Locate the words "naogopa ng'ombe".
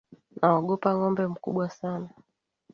0.39-1.23